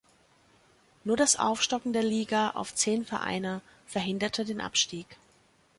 [1.03, 5.05] Nur das Aufstocken der Liga auf zehn Vereine verhinderte den Abstieg.